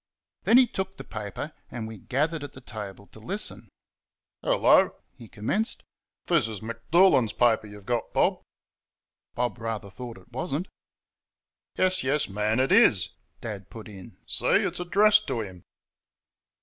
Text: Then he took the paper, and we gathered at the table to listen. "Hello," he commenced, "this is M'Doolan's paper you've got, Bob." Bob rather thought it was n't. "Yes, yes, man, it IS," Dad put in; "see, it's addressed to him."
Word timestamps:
Then 0.45 0.57
he 0.57 0.65
took 0.65 0.97
the 0.97 1.03
paper, 1.03 1.53
and 1.69 1.87
we 1.87 1.99
gathered 1.99 2.43
at 2.43 2.53
the 2.53 2.59
table 2.61 3.05
to 3.11 3.19
listen. 3.19 3.69
"Hello," 4.41 4.95
he 5.15 5.27
commenced, 5.27 5.83
"this 6.25 6.47
is 6.47 6.59
M'Doolan's 6.59 7.33
paper 7.33 7.67
you've 7.67 7.85
got, 7.85 8.11
Bob." 8.11 8.41
Bob 9.35 9.59
rather 9.59 9.91
thought 9.91 10.17
it 10.17 10.31
was 10.31 10.55
n't. 10.55 10.67
"Yes, 11.77 12.03
yes, 12.03 12.27
man, 12.27 12.59
it 12.59 12.71
IS," 12.71 13.09
Dad 13.41 13.69
put 13.69 13.87
in; 13.87 14.17
"see, 14.25 14.47
it's 14.47 14.79
addressed 14.79 15.27
to 15.27 15.41
him." 15.41 15.61